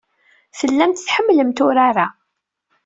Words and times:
Tellamt 0.57 1.03
tḥemmlemt 1.07 1.59
urar-a. 1.67 2.07